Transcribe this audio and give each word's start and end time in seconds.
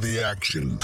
the 0.00 0.22
action. 0.24 0.78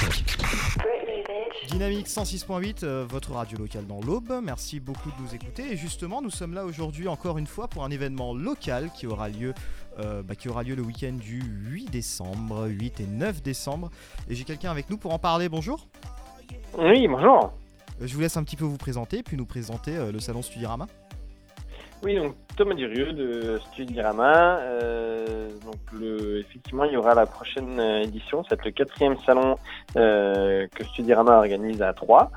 Dynamique 1.69 2.07
106.8, 2.07 2.85
euh, 2.85 3.07
votre 3.09 3.33
radio 3.33 3.59
locale 3.59 3.87
dans 3.87 4.01
l'Aube. 4.01 4.41
Merci 4.43 4.79
beaucoup 4.79 5.11
de 5.11 5.23
nous 5.23 5.35
écouter. 5.35 5.73
Et 5.73 5.77
justement, 5.77 6.23
nous 6.23 6.31
sommes 6.31 6.55
là 6.55 6.65
aujourd'hui 6.65 7.09
encore 7.09 7.39
une 7.39 7.47
fois 7.47 7.69
pour 7.69 7.85
un 7.85 7.91
événement 7.91 8.35
local 8.35 8.91
qui 8.95 9.07
aura 9.07 9.29
lieu, 9.29 9.55
euh, 9.99 10.23
bah, 10.23 10.35
qui 10.35 10.49
aura 10.49 10.63
lieu 10.63 10.75
le 10.75 10.83
week-end 10.83 11.13
du 11.13 11.41
8 11.41 11.91
décembre, 11.91 12.67
8 12.69 13.01
et 13.01 13.07
9 13.07 13.43
décembre. 13.43 13.91
Et 14.29 14.35
j'ai 14.35 14.45
quelqu'un 14.45 14.71
avec 14.71 14.91
nous 14.91 14.99
pour 14.99 15.13
en 15.13 15.19
parler. 15.19 15.49
Bonjour. 15.49 15.89
Oui, 16.79 17.09
bonjour. 17.09 17.53
Euh, 18.01 18.07
je 18.07 18.15
vous 18.15 18.21
laisse 18.21 18.37
un 18.37 18.45
petit 18.45 18.57
peu 18.57 18.65
vous 18.65 18.77
présenter, 18.77 19.23
puis 19.23 19.37
nous 19.37 19.47
présenter 19.47 19.97
euh, 19.97 20.13
le 20.13 20.21
salon 20.21 20.43
Studirama. 20.43 20.87
Oui, 22.03 22.17
donc 22.17 22.35
Thomas 22.57 22.75
Durieux 22.75 23.13
de 23.13 23.59
Studirama. 23.59 24.59
Euh, 24.61 25.49
donc 25.65 25.77
effectivement, 26.39 26.85
il 26.85 26.93
y 26.93 26.97
aura 26.97 27.15
la 27.15 27.27
prochaine 27.27 27.79
euh, 27.81 28.03
édition. 28.03 28.45
C'est 28.49 28.63
le 28.65 28.71
quatrième 28.71 29.17
salon 29.25 29.57
euh, 29.97 30.67
que 30.75 30.85
Studirama 30.85 31.39
organise 31.39 31.83
à 31.83 31.93
Troyes. 31.93 32.31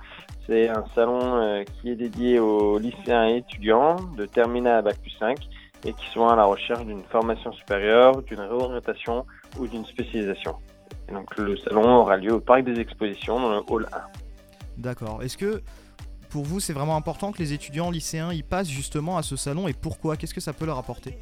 C'est 0.48 0.70
un 0.70 0.84
salon 0.96 1.36
euh, 1.36 1.64
qui 1.64 1.92
est 1.92 1.96
dédié 1.96 2.40
aux 2.40 2.80
lycéens 2.80 3.28
et 3.28 3.38
étudiants 3.38 3.98
de 4.18 4.26
terminal 4.26 4.78
à 4.78 4.82
bac 4.82 4.98
plus 5.00 5.16
5 5.20 5.38
et 5.86 5.94
qui 5.94 6.10
sont 6.10 6.28
à 6.28 6.36
la 6.36 6.46
recherche 6.46 6.86
d'une 6.86 7.04
formation 7.04 7.52
supérieure, 7.52 8.22
d'une 8.24 8.40
réorientation 8.40 9.26
ou 9.58 9.68
d'une 9.68 9.86
spécialisation. 9.86 10.56
Et 11.08 11.14
donc 11.14 11.38
le 11.38 11.56
salon 11.58 11.98
aura 11.98 12.18
lieu 12.18 12.34
au 12.34 12.40
parc 12.40 12.64
des 12.64 12.80
expositions 12.80 13.40
dans 13.40 13.52
le 13.52 13.62
hall 13.70 13.88
1. 13.94 13.98
D'accord. 14.78 15.22
Est-ce 15.24 15.38
que 15.38 15.62
pour 16.30 16.44
vous, 16.44 16.60
c'est 16.60 16.74
vraiment 16.74 16.96
important 16.96 17.32
que 17.32 17.40
les 17.40 17.54
étudiants 17.54 17.92
lycéens 17.92 18.32
y 18.34 18.44
passent 18.44 18.70
justement 18.70 19.18
à 19.18 19.24
ce 19.24 19.36
salon 19.36 19.68
et 19.68 19.74
pourquoi? 19.74 20.16
Qu'est-ce 20.16 20.34
que 20.34 20.42
ça 20.42 20.54
peut 20.54 20.66
leur 20.66 20.78
apporter? 20.78 21.18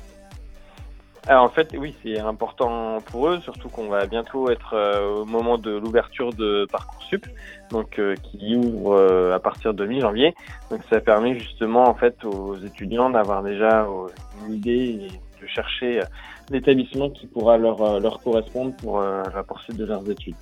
Alors 1.28 1.44
en 1.44 1.50
fait, 1.50 1.76
oui, 1.78 1.94
c'est 2.04 2.20
important 2.20 3.00
pour 3.02 3.28
eux, 3.28 3.42
surtout 3.42 3.68
qu'on 3.68 3.90
va 3.90 4.06
bientôt 4.06 4.50
être 4.50 4.74
euh, 4.74 5.22
au 5.22 5.26
moment 5.26 5.58
de 5.58 5.72
l'ouverture 5.72 6.32
de 6.32 6.66
Parcoursup, 6.72 7.28
donc 7.70 8.00
euh, 8.00 8.16
qui 8.16 8.56
ouvre 8.56 8.94
euh, 8.94 9.36
à 9.36 9.40
partir 9.40 9.74
de 9.74 9.86
mi-janvier. 9.86 10.34
Donc 10.72 10.82
ça 10.90 11.02
permet 11.02 11.38
justement 11.38 11.84
en 11.90 11.96
fait 11.96 12.24
aux 12.24 12.56
étudiants 12.56 13.10
d'avoir 13.10 13.44
déjà 13.44 13.82
euh, 13.82 14.08
une 14.46 14.54
idée 14.54 15.10
et 15.10 15.42
de 15.42 15.48
chercher 15.48 16.00
euh, 16.00 16.06
l'établissement 16.50 17.10
qui 17.10 17.28
pourra 17.28 17.58
leur, 17.58 17.82
euh, 17.82 18.00
leur 18.00 18.20
correspondre 18.22 18.74
pour 18.78 19.02
euh, 19.02 19.22
la 19.36 19.44
poursuite 19.44 19.76
de 19.76 19.86
leurs 19.86 20.10
études. 20.10 20.36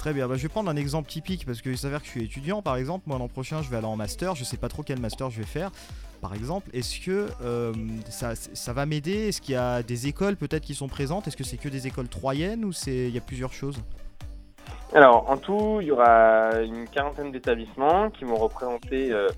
Très 0.00 0.14
bien, 0.14 0.26
bah, 0.26 0.36
je 0.36 0.42
vais 0.42 0.48
prendre 0.48 0.70
un 0.70 0.76
exemple 0.76 1.10
typique 1.10 1.44
parce 1.44 1.60
qu'il 1.60 1.76
s'avère 1.76 2.00
que 2.00 2.06
je 2.06 2.12
suis 2.12 2.24
étudiant 2.24 2.62
par 2.62 2.76
exemple. 2.76 3.04
Moi 3.06 3.18
l'an 3.18 3.28
prochain 3.28 3.60
je 3.60 3.68
vais 3.68 3.76
aller 3.76 3.86
en 3.86 3.96
master, 3.96 4.34
je 4.34 4.44
sais 4.44 4.56
pas 4.56 4.70
trop 4.70 4.82
quel 4.82 4.98
master 4.98 5.28
je 5.28 5.40
vais 5.40 5.46
faire. 5.46 5.70
Par 6.22 6.32
exemple, 6.32 6.70
est-ce 6.72 7.04
que 7.04 7.28
euh, 7.44 7.74
ça, 8.08 8.72
va 8.72 8.86
m'aider? 8.86 9.28
Est-ce 9.28 9.42
qu'il 9.42 9.52
y 9.52 9.58
a 9.58 9.82
des 9.82 10.06
écoles 10.06 10.36
peut-être 10.36 10.64
qui 10.64 10.74
sont 10.74 10.88
présentes? 10.88 11.28
Est-ce 11.28 11.36
que 11.36 11.44
c'est 11.44 11.58
que 11.58 11.68
des 11.68 11.86
écoles 11.86 12.08
troyennes 12.08 12.64
ou 12.64 12.72
il 12.86 13.10
y 13.10 13.18
a 13.18 13.20
plusieurs 13.20 13.52
choses? 13.52 13.78
Alors 14.94 15.28
en 15.28 15.36
tout, 15.36 15.80
il 15.82 15.88
y 15.88 15.90
aura 15.90 16.62
une 16.62 16.88
quarantaine 16.88 17.30
d'établissements 17.30 18.08
qui 18.08 18.24
vont 18.24 18.36
représenter 18.36 19.12
euh, 19.12 19.28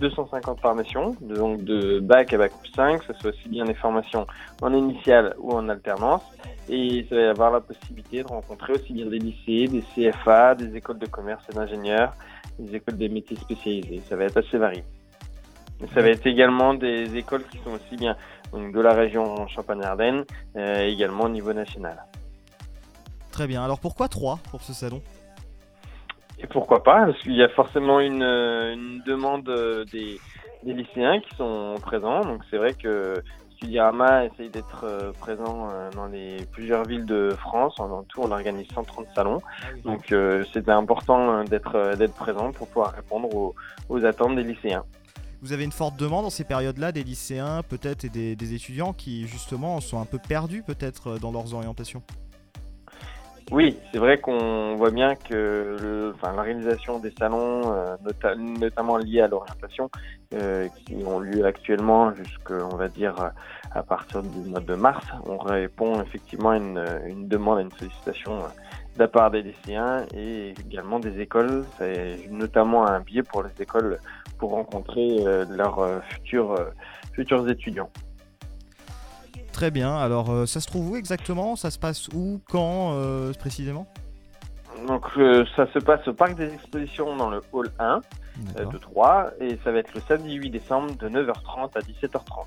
250 0.00 0.60
formations, 0.60 1.16
donc 1.20 1.64
de 1.64 2.00
bac 2.00 2.32
à 2.32 2.38
bac 2.38 2.52
plus 2.60 2.72
5, 2.72 3.00
que 3.00 3.12
ce 3.12 3.20
soit 3.20 3.30
aussi 3.30 3.48
bien 3.48 3.64
des 3.64 3.74
formations 3.74 4.26
en 4.60 4.72
initiale 4.74 5.34
ou 5.38 5.52
en 5.52 5.68
alternance. 5.68 6.22
Et 6.68 7.06
ça 7.08 7.16
va 7.16 7.30
avoir 7.30 7.50
la 7.52 7.60
possibilité 7.60 8.22
de 8.22 8.28
rencontrer 8.28 8.72
aussi 8.74 8.92
bien 8.92 9.06
des 9.06 9.18
lycées, 9.18 9.68
des 9.68 9.82
CFA, 9.94 10.54
des 10.54 10.76
écoles 10.76 10.98
de 10.98 11.06
commerce 11.06 11.44
et 11.50 11.54
d'ingénieurs, 11.54 12.14
des 12.58 12.76
écoles 12.76 12.96
des 12.96 13.08
métiers 13.08 13.36
spécialisés. 13.36 14.02
Ça 14.08 14.16
va 14.16 14.24
être 14.24 14.38
assez 14.38 14.58
varié. 14.58 14.84
Ça 15.94 16.00
va 16.00 16.08
être 16.08 16.26
également 16.26 16.74
des 16.74 17.16
écoles 17.16 17.44
qui 17.50 17.58
sont 17.58 17.70
aussi 17.70 17.96
bien 17.96 18.16
de 18.52 18.80
la 18.80 18.92
région 18.92 19.46
Champagne-Ardenne, 19.48 20.24
euh, 20.56 20.86
également 20.86 21.24
au 21.24 21.28
niveau 21.28 21.52
national. 21.52 22.04
Très 23.30 23.46
bien. 23.46 23.64
Alors 23.64 23.80
pourquoi 23.80 24.08
3 24.08 24.38
pour 24.50 24.62
ce 24.62 24.72
salon? 24.72 25.02
Et 26.42 26.46
pourquoi 26.48 26.82
pas 26.82 27.06
Parce 27.06 27.18
qu'il 27.20 27.34
y 27.34 27.42
a 27.42 27.48
forcément 27.50 28.00
une, 28.00 28.22
euh, 28.22 28.74
demande 29.06 29.48
euh, 29.48 29.84
des, 29.84 30.18
lycéens 30.64 31.20
qui 31.20 31.34
sont 31.36 31.74
présents. 31.80 32.20
Donc 32.20 32.42
c'est 32.50 32.56
vrai 32.56 32.74
que 32.74 33.14
Studiarama 33.56 34.26
essaye 34.26 34.48
d'être 34.48 34.84
euh, 34.84 35.12
présent 35.12 35.68
dans 35.94 36.06
les 36.06 36.44
plusieurs 36.52 36.84
villes 36.84 37.06
de 37.06 37.30
France. 37.30 37.78
En, 37.78 38.02
tout, 38.04 38.20
on 38.22 38.30
organise 38.30 38.66
130 38.74 39.06
salons. 39.14 39.40
Donc 39.84 40.14
c'était 40.52 40.70
important 40.70 41.44
d'être 41.44 41.96
présent 42.16 42.52
pour 42.52 42.68
pouvoir 42.68 42.92
répondre 42.92 43.28
aux, 43.88 44.04
attentes 44.04 44.36
des 44.36 44.44
lycéens. 44.44 44.84
Vous 45.42 45.52
avez 45.52 45.64
une 45.64 45.72
forte 45.72 45.96
demande 45.96 46.22
dans 46.22 46.30
ces 46.30 46.44
périodes-là 46.44 46.92
des 46.92 47.02
lycéens 47.02 47.62
peut-être 47.68 48.04
et 48.04 48.08
des, 48.08 48.54
étudiants 48.54 48.92
qui 48.92 49.26
justement 49.26 49.80
sont 49.80 50.00
un 50.00 50.06
peu 50.06 50.18
perdus 50.18 50.62
peut-être 50.62 51.18
dans 51.18 51.32
leurs 51.32 51.54
orientations? 51.54 52.02
Oui, 53.52 53.78
c'est 53.90 53.98
vrai 53.98 54.18
qu'on 54.18 54.76
voit 54.78 54.90
bien 54.90 55.14
que 55.14 56.14
l'organisation 56.22 56.98
des 57.00 57.10
salons, 57.18 57.70
euh, 57.74 57.96
nota- 58.02 58.34
notamment 58.34 58.96
liés 58.96 59.20
à 59.20 59.28
l'orientation, 59.28 59.90
euh, 60.32 60.70
qui 60.70 61.04
ont 61.04 61.20
lieu 61.20 61.44
actuellement 61.44 62.14
jusqu'à, 62.14 62.54
on 62.54 62.76
va 62.76 62.88
dire, 62.88 63.14
à 63.72 63.82
partir 63.82 64.22
du 64.22 64.40
mois 64.48 64.60
de 64.60 64.74
mars, 64.74 65.04
on 65.26 65.36
répond 65.36 66.00
effectivement 66.00 66.50
à 66.52 66.56
une, 66.56 66.82
une 67.04 67.28
demande, 67.28 67.58
à 67.58 67.60
une 67.60 67.72
sollicitation 67.72 68.44
euh, 68.44 68.48
de 68.94 69.00
la 69.00 69.08
part 69.08 69.30
des 69.30 69.42
lycéens 69.42 70.06
et 70.14 70.54
également 70.58 70.98
des 70.98 71.20
écoles. 71.20 71.66
C'est 71.76 72.20
notamment 72.30 72.86
un 72.86 73.00
biais 73.00 73.22
pour 73.22 73.42
les 73.42 73.52
écoles 73.60 73.98
pour 74.38 74.52
rencontrer 74.52 75.26
euh, 75.26 75.44
leurs 75.50 75.78
euh, 75.80 76.00
futurs, 76.00 76.52
euh, 76.52 76.64
futurs 77.14 77.46
étudiants. 77.50 77.90
Très 79.52 79.70
bien. 79.70 79.94
Alors 79.96 80.30
euh, 80.30 80.46
ça 80.46 80.60
se 80.60 80.66
trouve 80.66 80.90
où 80.92 80.96
exactement? 80.96 81.56
Ça 81.56 81.70
se 81.70 81.78
passe 81.78 82.08
où? 82.08 82.40
Quand 82.48 82.92
euh, 82.94 83.32
précisément? 83.34 83.86
Donc 84.88 85.04
euh, 85.18 85.44
ça 85.54 85.66
se 85.72 85.78
passe 85.78 86.06
au 86.08 86.14
parc 86.14 86.34
des 86.34 86.52
expositions 86.52 87.14
dans 87.16 87.30
le 87.30 87.40
hall 87.52 87.70
1. 87.78 87.96
euh, 87.96 88.00
D'accord. 88.54 88.72
de 88.72 88.78
3 88.78 89.30
et 89.40 89.58
ça 89.62 89.70
va 89.70 89.78
être 89.78 89.94
le 89.94 90.00
samedi 90.08 90.34
8 90.34 90.50
décembre 90.50 90.96
de 90.96 91.08
9h30 91.08 91.70
à 91.76 91.80
17h30. 91.80 92.46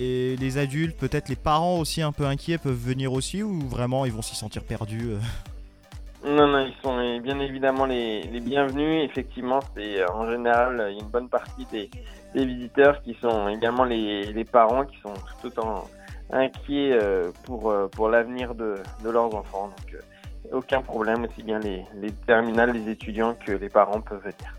Et 0.00 0.34
les 0.40 0.58
adultes, 0.58 0.96
peut-être 0.98 1.28
les 1.28 1.36
parents 1.36 1.78
aussi 1.78 2.02
un 2.02 2.10
peu 2.10 2.24
inquiets 2.26 2.58
peuvent 2.58 2.74
venir 2.74 3.12
aussi 3.12 3.42
ou 3.44 3.60
vraiment 3.68 4.04
ils 4.06 4.12
vont 4.12 4.22
s'y 4.22 4.34
sentir 4.34 4.64
perdus 4.64 5.12
Non, 6.26 6.48
non, 6.48 6.60
ils 6.66 6.74
sont 6.82 6.96
bien 7.20 7.38
évidemment 7.38 7.84
les, 7.84 8.22
les 8.22 8.40
bienvenus. 8.40 9.04
Effectivement, 9.04 9.60
c'est 9.76 10.04
en 10.10 10.28
général 10.28 10.84
il 10.90 10.96
y 10.96 10.98
a 10.98 11.02
une 11.04 11.10
bonne 11.10 11.28
partie 11.28 11.66
des, 11.70 11.90
des 12.34 12.44
visiteurs 12.46 13.02
qui 13.02 13.14
sont 13.20 13.46
également 13.48 13.84
les, 13.84 14.32
les 14.32 14.44
parents 14.44 14.84
qui 14.84 14.96
sont 15.00 15.12
tout 15.40 15.46
autant 15.48 15.86
inquiets 16.30 16.92
euh, 16.92 17.30
pour, 17.44 17.70
euh, 17.70 17.88
pour 17.88 18.08
l'avenir 18.08 18.54
de, 18.54 18.76
de 19.02 19.10
leurs 19.10 19.34
enfants. 19.34 19.68
Donc, 19.68 19.94
euh, 19.94 20.56
aucun 20.56 20.82
problème, 20.82 21.24
aussi 21.24 21.42
bien 21.42 21.58
les, 21.58 21.84
les 21.94 22.12
terminales, 22.12 22.72
les 22.72 22.90
étudiants 22.90 23.34
que 23.34 23.52
les 23.52 23.68
parents 23.68 24.00
peuvent 24.00 24.22
venir. 24.22 24.58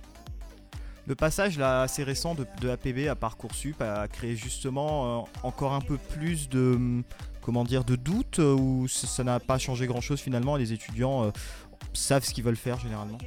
Le 1.08 1.14
passage 1.14 1.60
là 1.60 1.82
assez 1.82 2.04
récent 2.04 2.34
de, 2.34 2.48
de 2.62 2.70
APB 2.70 3.08
à 3.08 3.16
Parcoursup 3.16 3.80
a 3.82 4.08
créé 4.08 4.36
justement 4.36 5.28
encore 5.44 5.74
un 5.74 5.82
peu 5.82 5.98
plus 5.98 6.50
de 6.50 6.74
hum, 6.76 7.04
comment 7.42 7.64
dire 7.64 7.84
de 7.84 7.96
doutes 7.96 8.40
ou 8.40 8.88
ça 8.88 9.24
n'a 9.24 9.40
pas 9.40 9.60
changé 9.60 9.86
grand 9.86 10.02
chose 10.02 10.20
finalement 10.20 10.56
les 10.56 10.74
étudiants 10.74 11.32
savent 11.94 12.24
ce 12.24 12.34
qu'ils 12.34 12.44
veulent 12.44 12.56
faire 12.56 12.80
généralement? 12.80 13.20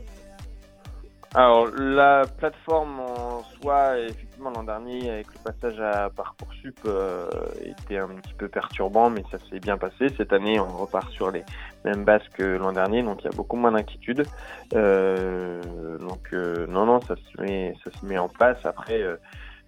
Alors, 1.35 1.69
la 1.77 2.25
plateforme 2.39 3.01
en 3.01 3.43
soi, 3.61 3.99
effectivement, 3.99 4.51
l'an 4.51 4.63
dernier, 4.63 5.11
avec 5.11 5.27
le 5.27 5.53
passage 5.53 5.79
à 5.79 6.09
Parcoursup, 6.09 6.81
euh, 6.87 7.29
était 7.61 7.99
un 7.99 8.09
petit 8.09 8.33
peu 8.33 8.49
perturbant, 8.49 9.11
mais 9.11 9.23
ça 9.31 9.37
s'est 9.51 9.61
bien 9.61 9.77
passé. 9.77 10.09
Cette 10.17 10.33
année, 10.33 10.59
on 10.59 10.69
repart 10.69 11.11
sur 11.11 11.31
les 11.31 11.45
mêmes 11.85 12.05
bases 12.05 12.27
que 12.33 12.43
l'an 12.43 12.73
dernier, 12.73 13.03
donc 13.03 13.21
il 13.23 13.27
y 13.27 13.29
a 13.29 13.37
beaucoup 13.37 13.57
moins 13.57 13.73
d'inquiétude. 13.73 14.27
Euh, 14.75 15.99
donc, 15.99 16.33
euh, 16.33 16.67
non, 16.67 16.87
non, 16.87 17.01
ça 17.03 17.15
se 17.17 17.43
met, 17.43 17.75
ça 17.85 17.91
se 17.93 18.07
met 18.07 18.17
en 18.17 18.29
place. 18.29 18.59
Après, 18.65 19.03
euh, 19.03 19.17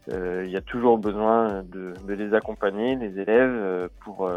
euh, 0.09 0.44
il 0.47 0.50
y 0.50 0.56
a 0.56 0.62
toujours 0.62 0.97
besoin 0.97 1.62
de, 1.65 1.92
de 2.06 2.15
les 2.15 2.32
accompagner, 2.32 2.97
les 2.97 3.21
élèves, 3.21 3.54
euh, 3.54 3.88
pour, 4.03 4.31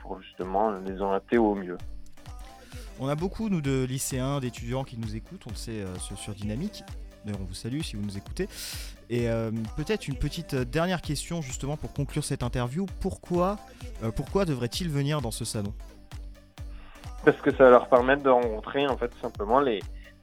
pour 0.00 0.20
justement 0.22 0.70
les 0.70 1.02
orienter 1.02 1.36
au 1.36 1.54
mieux. 1.54 1.76
On 3.02 3.08
a 3.08 3.14
beaucoup 3.14 3.48
nous 3.48 3.62
de 3.62 3.84
lycéens, 3.84 4.40
d'étudiants 4.40 4.84
qui 4.84 4.98
nous 4.98 5.16
écoutent, 5.16 5.44
on 5.46 5.50
le 5.50 5.56
sait 5.56 5.80
euh, 5.80 5.96
sur, 5.96 6.34
Dynamique. 6.34 6.84
D'ailleurs 7.24 7.40
on 7.40 7.46
vous 7.46 7.54
salue 7.54 7.80
si 7.80 7.96
vous 7.96 8.02
nous 8.02 8.18
écoutez. 8.18 8.46
Et 9.08 9.30
euh, 9.30 9.50
peut-être 9.74 10.06
une 10.06 10.16
petite 10.16 10.52
euh, 10.52 10.64
dernière 10.66 11.00
question 11.00 11.40
justement 11.40 11.78
pour 11.78 11.94
conclure 11.94 12.22
cette 12.22 12.42
interview. 12.42 12.84
Pourquoi, 13.00 13.56
pourquoi 14.16 14.44
devrait-il 14.44 14.90
venir 14.90 15.22
dans 15.22 15.30
ce 15.30 15.46
salon? 15.46 15.72
Parce 17.24 17.40
que 17.40 17.50
ça 17.52 17.64
va 17.64 17.70
leur 17.70 17.88
permettre 17.88 18.22
de 18.22 18.28
rencontrer 18.28 18.86
en 18.86 18.98
fait 18.98 19.10
simplement 19.22 19.60
les 19.60 19.80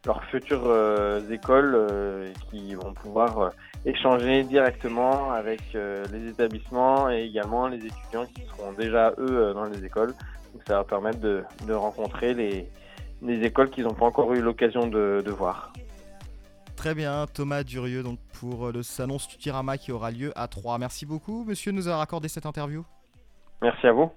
leurs 0.07 0.24
futures 0.24 0.63
euh, 0.65 1.19
écoles 1.30 1.75
euh, 1.75 2.33
qui 2.50 2.74
vont 2.74 2.94
pouvoir 2.94 3.39
euh, 3.39 3.50
échanger 3.86 4.44
directement 4.44 5.31
avec 5.31 5.62
les 5.74 6.30
établissements 6.30 7.09
et 7.09 7.24
également 7.24 7.68
les 7.68 7.77
étudiants 7.77 8.25
qui 8.25 8.42
seront 8.45 8.71
déjà 8.74 9.13
eux 9.18 9.54
dans 9.54 9.65
les 9.65 9.86
écoles. 9.86 10.13
Donc 10.54 10.63
ça 10.68 10.77
va 10.77 10.83
permettre 10.83 11.19
de, 11.19 11.44
de 11.68 11.74
rencontrer 11.74 12.33
les, 12.33 12.68
les 13.21 13.45
écoles 13.45 13.69
qu'ils 13.69 13.83
n'ont 13.83 13.94
pas 13.94 14.06
encore 14.06 14.33
eu 14.33 14.42
l'occasion 14.42 14.88
de, 14.88 15.21
de 15.25 15.31
voir. 15.31 15.71
Très 16.75 16.94
bien, 16.95 17.25
Thomas 17.33 17.63
Durieux 17.63 18.03
donc 18.03 18.19
pour 18.39 18.71
le 18.71 18.83
salon 18.83 19.19
Stutirama 19.19 19.77
qui 19.77 19.92
aura 19.92 20.12
lieu 20.12 20.31
à 20.36 20.48
3. 20.48 20.77
Merci 20.80 21.06
beaucoup 21.06 21.45
monsieur 21.45 21.71
de 21.71 21.77
nous 21.77 21.88
avoir 21.88 22.01
accordé 22.01 22.27
cette 22.27 22.45
interview. 22.45 22.83
Merci 23.62 23.88
à 23.88 23.92
vous. 23.94 24.12